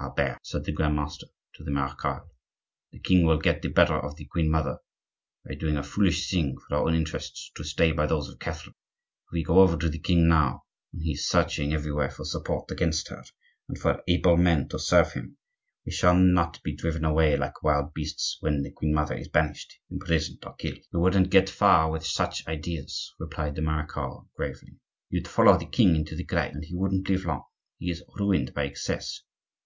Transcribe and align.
"Albert," 0.00 0.38
said 0.42 0.64
the 0.64 0.72
Grand 0.72 0.96
master 0.96 1.26
to 1.54 1.62
the 1.62 1.70
marechal, 1.70 2.30
"the 2.92 2.98
king 2.98 3.26
will 3.26 3.36
get 3.36 3.60
the 3.60 3.68
better 3.68 4.00
of 4.00 4.16
the 4.16 4.24
queen 4.24 4.50
mother; 4.50 4.78
we 5.44 5.54
are 5.54 5.58
doing 5.58 5.76
a 5.76 5.82
foolish 5.82 6.30
thing 6.30 6.56
for 6.56 6.76
our 6.78 6.86
own 6.88 6.94
interests 6.94 7.50
to 7.54 7.62
stay 7.62 7.92
by 7.92 8.06
those 8.06 8.26
of 8.30 8.38
Catherine. 8.38 8.74
If 9.28 9.32
we 9.34 9.42
go 9.44 9.60
over 9.60 9.76
to 9.76 9.90
the 9.90 9.98
king 9.98 10.28
now, 10.28 10.62
when 10.92 11.02
he 11.02 11.12
is 11.12 11.28
searching 11.28 11.74
everywhere 11.74 12.08
for 12.08 12.24
support 12.24 12.70
against 12.70 13.08
her 13.08 13.22
and 13.68 13.78
for 13.78 14.02
able 14.08 14.38
men 14.38 14.66
to 14.70 14.78
serve 14.78 15.12
him, 15.12 15.36
we 15.84 15.92
shall 15.92 16.16
not 16.16 16.58
be 16.62 16.74
driven 16.74 17.04
away 17.04 17.36
like 17.36 17.62
wild 17.62 17.92
beasts 17.92 18.38
when 18.40 18.62
the 18.62 18.72
queen 18.72 18.94
mother 18.94 19.14
is 19.18 19.28
banished, 19.28 19.74
imprisoned, 19.90 20.42
or 20.46 20.54
killed." 20.54 20.78
"You 20.90 21.00
wouldn't 21.00 21.28
get 21.28 21.50
far 21.50 21.90
with 21.90 22.06
such 22.06 22.48
ideas, 22.48 23.08
Charles," 23.08 23.14
replied 23.20 23.54
the 23.56 23.60
marechal, 23.60 24.30
gravely. 24.36 24.78
"You'd 25.10 25.28
follow 25.28 25.58
the 25.58 25.66
king 25.66 25.94
into 25.96 26.16
the 26.16 26.24
grave, 26.24 26.54
and 26.54 26.64
he 26.64 26.74
won't 26.74 27.10
live 27.10 27.26
long; 27.26 27.42
he 27.76 27.90
is 27.90 28.02
ruined 28.18 28.54
by 28.54 28.64
excesses. 28.64 29.22